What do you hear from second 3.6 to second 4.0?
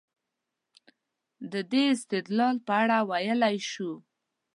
شو.